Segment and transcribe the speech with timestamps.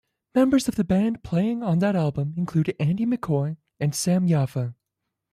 [0.33, 4.73] Members of the band playing on that album include Andy McCoy and Sam Yaffa.